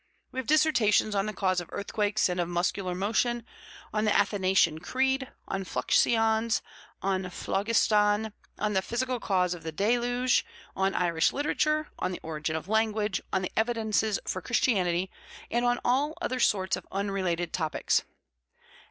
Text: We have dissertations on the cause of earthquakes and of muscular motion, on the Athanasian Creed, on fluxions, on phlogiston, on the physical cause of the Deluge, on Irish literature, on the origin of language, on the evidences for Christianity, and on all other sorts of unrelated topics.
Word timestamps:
We 0.31 0.39
have 0.39 0.47
dissertations 0.47 1.13
on 1.13 1.27
the 1.27 1.31
cause 1.31 1.61
of 1.61 1.69
earthquakes 1.71 2.27
and 2.27 2.39
of 2.39 2.47
muscular 2.47 2.95
motion, 2.95 3.45
on 3.93 4.03
the 4.05 4.11
Athanasian 4.17 4.79
Creed, 4.79 5.29
on 5.47 5.63
fluxions, 5.63 6.61
on 7.03 7.29
phlogiston, 7.29 8.33
on 8.57 8.73
the 8.73 8.81
physical 8.81 9.19
cause 9.19 9.53
of 9.53 9.61
the 9.61 9.71
Deluge, 9.71 10.43
on 10.75 10.95
Irish 10.95 11.31
literature, 11.31 11.89
on 11.99 12.11
the 12.11 12.19
origin 12.23 12.55
of 12.55 12.67
language, 12.67 13.21
on 13.31 13.43
the 13.43 13.51
evidences 13.55 14.19
for 14.25 14.41
Christianity, 14.41 15.11
and 15.51 15.65
on 15.65 15.79
all 15.85 16.15
other 16.19 16.39
sorts 16.39 16.75
of 16.75 16.87
unrelated 16.91 17.53
topics. 17.53 18.01